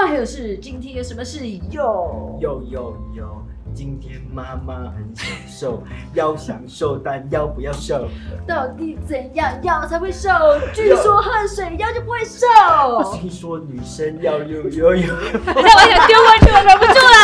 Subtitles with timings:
[0.00, 1.46] 妈还有事，今天有什么事？
[1.70, 3.42] 有有有有，
[3.74, 5.82] 今天妈妈很享受，
[6.14, 8.08] 要享受，但要不要瘦？
[8.46, 10.30] 到底怎样腰才会瘦？
[10.72, 12.46] 据说喝水腰就不会瘦。
[13.12, 17.20] 听说女生要有有有，等一下我想丢过去，我忍不住了。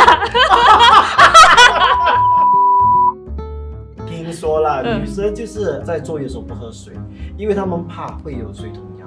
[4.07, 6.93] 听说啦，嗯女生就是在坐月的时候不喝水，
[7.39, 9.07] 因为她们怕会有水桶腰。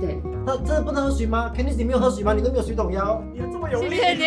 [0.00, 1.50] 对，那真的不能喝水吗？
[1.54, 2.32] 肯定是你没有喝水吗？
[2.34, 3.96] 你都没有水桶腰，你有这么有力？
[3.96, 4.24] 谢谢你。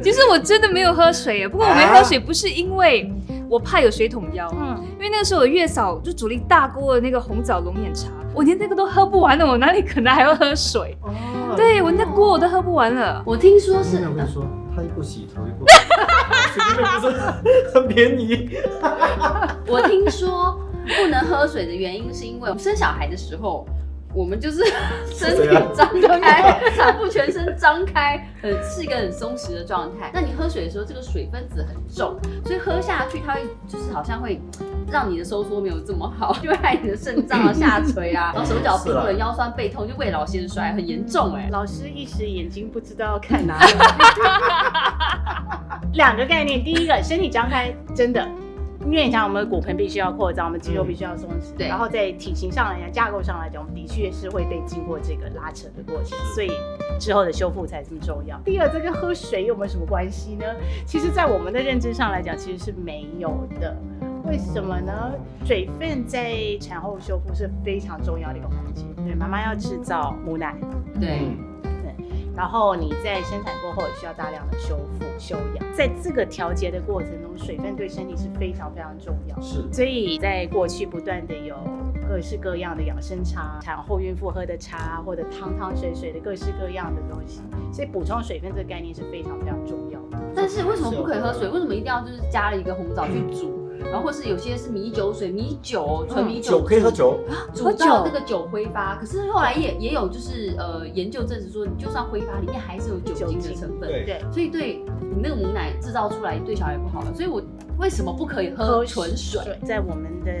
[0.02, 3.12] 其实我真的没有喝水耶，不过我没喝水不是因为
[3.50, 10.96] 我怕有水桶腰，嗯，因为那个时候我月嫂就煮了一大锅的那个红枣龙眼茶，我连那个都喝不完了，我哪里可能还要喝水？
[11.02, 11.12] 哦
[11.56, 13.20] 对我那锅我都喝不完了。
[13.26, 16.62] 我听说是，我跟你说，他一不洗头一不，水
[17.00, 18.48] 不是很便宜。
[19.66, 20.58] 我听说
[20.96, 23.66] 不能喝水的原因是因为我们生小孩的时候。
[24.12, 24.64] 我们就是
[25.06, 25.88] 身体张
[26.20, 30.10] 开，产 妇全身张开，很是一个很松弛的状态。
[30.12, 34.40] 那你喝水的时候，这个水分子很重，所以喝下去它会就是好像会
[34.90, 43.72] 让你的收缩没有这么好，就会害你的肾脏啊下垂啊， 然后手脚冰冷、腰酸背痛，就未老先衰，很严重哎、老师一时眼睛不知道要看哪里。
[45.94, 48.26] 两个概念，第一个，身体张开，真的。
[48.86, 56.50] 因为你想，我们的骨盆必须要扩张，我们肌肉必须要松弛，对然后在体型上来讲、架构上来讲，我们的确是会被经过这个拉扯的过程，所以
[56.98, 58.40] 之后的修复才这么重要。
[58.44, 60.46] 第二，这跟喝水有没有什么关系呢？
[60.86, 63.76] 其实，在我们的认知上来讲，其实是没有的。
[64.24, 65.12] 为什么呢？
[65.44, 68.84] 水分在产后修复是非常重要的一个环节。
[68.96, 70.54] 对，妈妈要制造母奶，
[71.00, 71.22] 对，
[72.36, 79.40] 然后你在生产过后也需要大量的修复修养，在这个调节的过程中，水分对身体是非常非常重要。
[79.40, 81.56] 是所以在过去不断的有
[82.08, 87.42] 各式各样的养生茶、产后孕妇喝的茶，或者汤汤水水的各式各样的东西，
[87.72, 90.18] 所以补充水分这个概念是非常非常重要的。
[90.34, 91.48] 但是为什么不可以喝水？
[91.48, 93.59] 为什么一定要就是加了一个红枣去煮？
[93.84, 97.18] 然后或是有些是米酒水、米酒、纯米酒酒可以喝酒，
[97.54, 98.96] 煮酒到那个酒挥发。
[98.96, 103.88] 可是后来也也有就是呃研究证实说，你就算挥发，里面还是有酒精的成分。
[103.88, 107.14] 对对，所以对你那个母奶制造出来对小孩不好了。
[107.14, 107.42] 所以我
[107.78, 109.40] 为什么不可以喝纯水？
[109.64, 110.32] 在我们的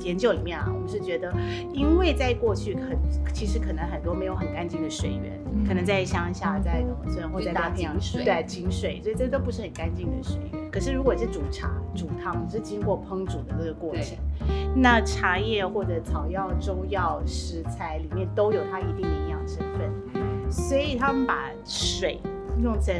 [0.00, 1.32] 研究里面啊，我们是觉得，
[1.72, 2.98] 因为在过去很
[3.34, 10.70] 其实可能很多没有很干净的水源，可能在乡下、在农村或者在大水对井水，所以这都不是很干净的水源。
[10.70, 14.16] 可是如果是煮茶、煮汤，是经过烹煮的这个过程，
[14.74, 19.90] 那茶叶或者草药、中药、食材里面都有它一定的营养成分，
[20.50, 22.20] 所以他们把水
[22.62, 22.94] 用成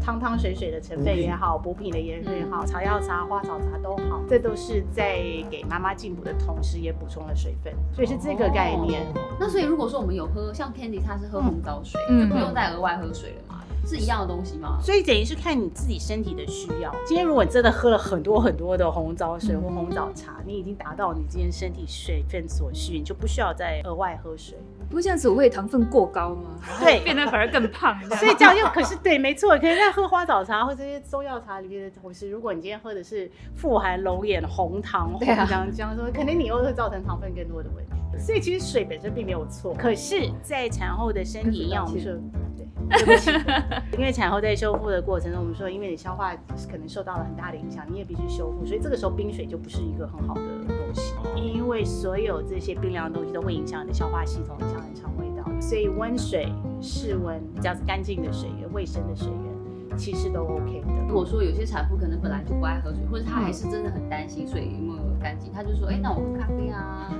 [0.00, 5.16] 汤汤水水的成分也好，补品的颜色也好，草药茶、花草茶都好，这都是在
[5.50, 9.00] 给妈妈进补的同时，也补充了水分，所以是这个概念。
[9.40, 12.28] 那所以如果说我们有喝，像 Candy 他是喝红枣水，嗯。
[12.28, 13.53] 就不用再额外喝水了嘛？
[13.86, 14.78] 是一样的东西吗？
[14.80, 16.94] 所以等于是看你自己身体的需要。
[17.06, 24.56] 今天如果你真的喝了很多很多的红枣水或红枣茶，你已经达到你今天身体水分所需，你就不需要再额外喝水。
[24.88, 26.60] 不过这样子我会糖分过高吗？
[26.80, 28.00] 对变得反而更胖。
[28.16, 37.92] 所以这样又可是对，没错，可是在喝花枣茶或这些中药茶里面的同时，如果你今天喝的是富含龙眼、红糖、红对啊姜这样说，可能你又会造成糖分更多的问题。
[38.16, 42.12] 所以其实水本身并没有错，可是，在产后的身体营养，我们说
[42.88, 43.04] 对。
[43.04, 43.30] 不起，
[43.98, 46.34] 因为产后在修复的过程中，我们说，因为你消化
[46.70, 60.86] 可能受到了很大的影响，你也必须修复，所以这个时候冰水就不是一个很好的东西，因为所有这些冰凉的东西都会影响你的消化系统，影响你的肠胃道，所以温水、室温，只要是干净的水源、卫生的水源，其实都 OK 的。
[61.06, 67.12] 如果说有些产妇可能本来就不爱喝水，或者她还是真的很担心水有没有干净，她就说，哎、那我喝咖啡啊，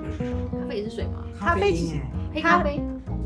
[0.58, 2.00] 咖啡也是水嘛，咖啡其实
[2.32, 2.80] 黑咖啡，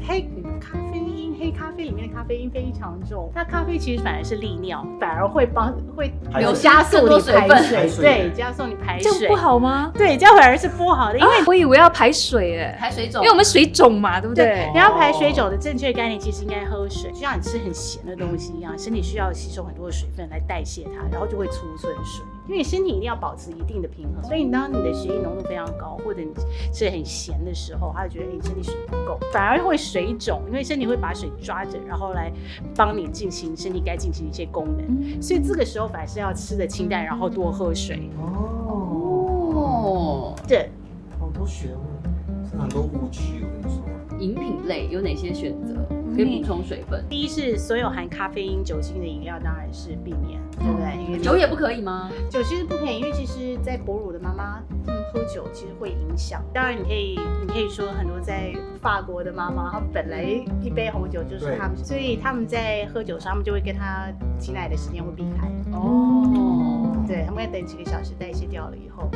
[0.06, 0.22] 黑
[0.60, 9.92] 咖啡因，黑咖啡里面的咖啡因非常重，那咖啡其实反而是利尿，反而会帮会有加速你排水，水对，加速你排水这样不，好吗？
[9.94, 14.44] 对，这样反而是不好的，因为我以为要排水哎，排水肿，因为我们水肿嘛，对不对？
[14.46, 22.24] 对，你要排水肿的正确概念，其实应该喝水，就像你吃很咸的东西一样，身体需要吸收很多的水分来代谢它，然后就会储存水。
[22.48, 26.32] 因为身体一定要保持一定的平衡，所以当你的血液浓度非常高，或者你
[26.72, 32.32] 吃很咸的时候，他就觉得哎你身体水不够，反而会水肿，因为身体会把水抓着，然后来
[32.74, 34.86] 帮你进行身体该进行的一些功能。
[34.88, 38.08] 嗯所以这个时候反而是要吃的清淡，然后多喝水。
[38.18, 40.70] 哦，哦，对，
[41.20, 43.82] 好多学问，很多误区，我跟你说。
[44.18, 45.74] 饮品类有哪些选择
[46.14, 47.04] 可以补充水分？
[47.08, 51.04] 第一是所有含咖啡因、酒精的饮料，当然是避免，对不对？
[51.06, 52.10] 因为酒也不可以吗？
[52.28, 56.42] 酒其实不可以，因为其实，在哺乳的妈妈，嗯，喝酒其实会影响。
[56.52, 60.24] 当然，你可以你可以说很多在法国的妈妈，她本来
[60.60, 65.46] 一杯红酒就是他们，所以他们在喝酒上，他们就会跟他挤奶的时间会避开。
[65.72, 69.08] 哦，对，他们要等几个小时代谢掉了以后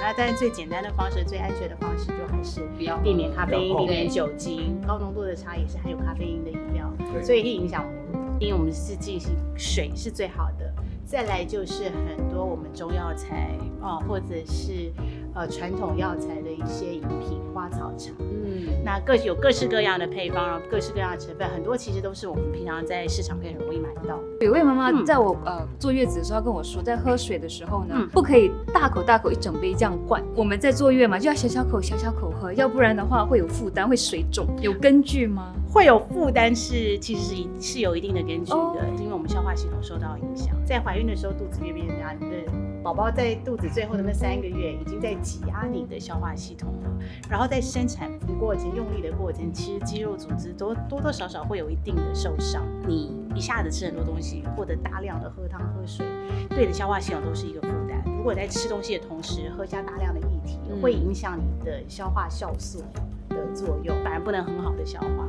[0.00, 4.80] 那但是最简单的方式、最安全的方式，就还是不要避免咖啡因、避免酒精。
[4.86, 6.92] 高浓度的茶也是含有咖啡因的饮料，
[7.22, 7.88] 所以会影响我
[8.18, 8.24] 们。
[8.40, 10.74] 因为我们是进行水是最好的，
[11.04, 14.92] 再来就是很多我们中药材哦、或者是
[15.34, 18.12] 呃传统药材的一些饮品，花草茶。
[18.20, 24.18] 嗯，那各有各式各样的配方，然后各式各样的成分，很多其实都是我们平常在市场可以很容易买到。
[24.40, 30.22] 有位妈妈嗯在我呃坐月子的时候跟我说，在喝水的时候呢，嗯不可以大口大口一整杯这样灌。
[30.36, 34.46] 我们在坐月嘛，就要小小口小小口喝，要不然的话会有负担，会水肿。
[34.60, 35.52] 有根据吗？
[35.72, 40.54] 会有负担是其实是一是有一定的根据的哦因为我们消化系统受到影响。
[40.64, 42.36] 在怀孕的时候，肚子越变大，你的
[42.84, 46.90] 宝宝在肚子最后的那三个月已经在挤压你的消化系统了。
[47.30, 52.62] 然后在生产过程、用力的过程，其实肌肉组织多多多少少会有一定的受伤。
[52.86, 56.04] 你一下子吃很多东西，或者大量的喝汤喝水，
[56.50, 58.04] 对你的消化系统都是一个负担。
[58.18, 62.84] 如果在吃东西的同时喝下大量的液体，会影响你的消化酵素
[63.30, 65.26] 的作用，反而不能很好的消化。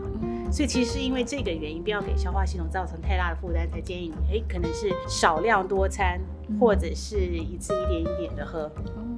[0.51, 6.19] 所以其实是因为这个原因，不要给消化系统造成太大的负担，才建议你，哎，可能是少量多餐，
[6.59, 8.71] 或者是一次一点一点的喝。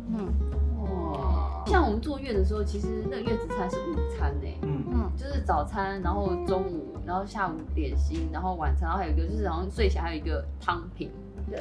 [0.09, 0.33] 嗯。
[0.79, 11.11] 哇，像我们坐月的时候，其实那个月子餐是午餐呢、嗯，嗯，就是早餐，然后中午，然后下午点心，然后晚餐，然后还有一个就是好像睡起来还有一个汤品，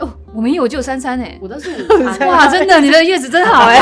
[0.00, 1.38] 哦，我们也有就有三餐哎。
[1.40, 3.76] 我都是午餐，哇，真的，你的月子真好哎。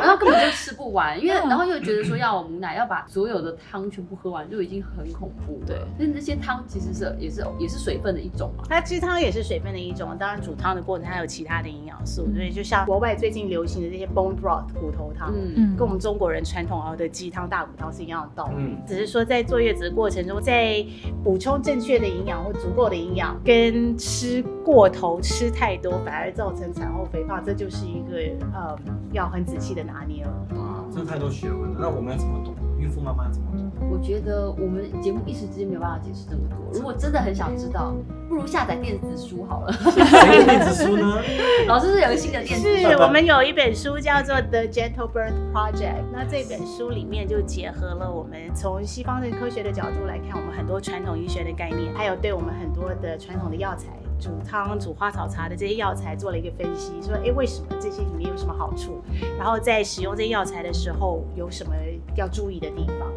[0.00, 5.66] 然后根本就吃不完，因为嗯然后又觉得说要母奶要把所有的汤全部喝完，就已经很恐怖了。
[5.66, 8.64] 对，那那些汤其实是也是也是水分的一种嘛。
[8.68, 15.32] 它鸡汤也是水分的一种，当然煮汤的过程还有其他的营养素，所以就像国外最近流行的这些 bone broth 骨头汤。
[15.34, 20.84] 嗯，嗯跟我们中国人传统熬的鸡汤、大骨汤是一样的道理，嗯只是说在坐月子的过程中，在
[21.24, 28.18] 补充正确的营养或足够的营养，跟吃过头、吃太多，反而造成产后肥胖，这就是一个
[28.52, 28.76] 呃
[29.12, 30.46] 要很仔细的拿捏了。
[30.56, 31.78] 哇，这太多学问了。
[31.80, 32.54] 那我们要怎么懂？
[32.78, 33.70] 孕妇妈妈怎么懂？
[33.90, 36.56] 我觉得我们节目一时之间没有办法解释这么多。
[36.72, 37.94] 如果真的很想知道，
[38.28, 39.72] 不如下载电子书好了。
[40.44, 41.18] 电子书呢？
[41.66, 53.88] 老师是有个新的电子书，是我们有一本书叫做《The Gentle Birth Project》，那这本书里面就结合了我们从西方的科学的角度来看，我们很多传统医学的概念，还有对我们很多的传统的药材。
[54.18, 59.02] 煮汤、煮花草茶的这些药材做了一个分析，说，哎，为什么这些里面有什么好处？
[59.38, 61.72] 然后在使用这些药材的时候有什么
[62.16, 63.08] 要注意的地方？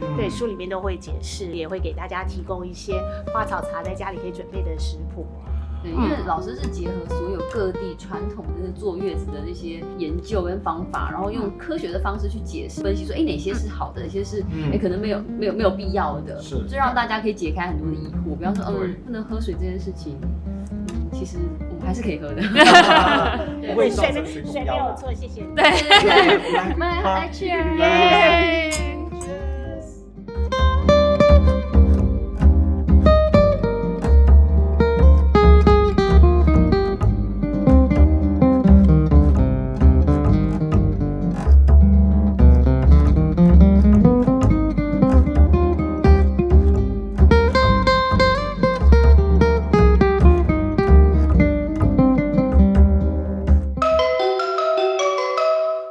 [0.00, 2.94] 嗯对，书里面都会解释，也会给大家提供一些
[3.32, 5.26] 花草茶在家里可以准备的食谱。
[5.80, 18.36] 对，因为老师是结合所有各地传统的坐月子的那些研究跟方法，然后用科学的方式去解释分析，说，哎，哪些是好的，哪些是嗯哎可能没有没有没有必要的，是就让大家可以解开很多的疑惑。
[18.36, 20.16] 比方说，对嗯，不能喝水这件事情，
[20.46, 20.47] 嗯，
[21.18, 21.36] 其实
[21.70, 22.40] 我们还是可以喝的。
[23.66, 24.66] 不会造水水水没。
[24.66, 25.52] 有错，谢谢你。
[25.56, 27.76] 对，来我们来 cheers。
[27.76, 28.70] 耶